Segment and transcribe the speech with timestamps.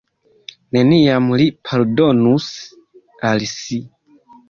[0.77, 2.51] Neniam li pardonus
[3.33, 3.83] al si.